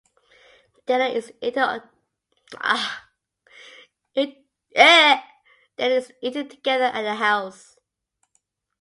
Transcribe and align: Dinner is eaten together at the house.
Dinner 0.87 1.05
is 1.05 1.31
eaten 1.41 1.83
together 6.23 6.85
at 6.85 7.01
the 7.03 7.15
house. 7.19 7.77